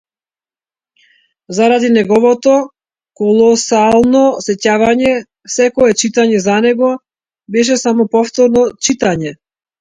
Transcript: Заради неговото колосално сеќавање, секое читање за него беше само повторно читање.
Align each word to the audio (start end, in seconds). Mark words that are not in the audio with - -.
Заради 1.57 1.89
неговото 1.97 2.53
колосално 3.19 4.23
сеќавање, 4.47 5.13
секое 5.57 5.99
читање 6.03 6.41
за 6.47 6.57
него 6.67 6.89
беше 7.57 7.79
само 7.83 8.09
повторно 8.17 8.65
читање. 8.89 9.37